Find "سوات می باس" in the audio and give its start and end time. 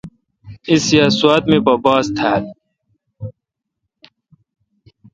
1.19-2.05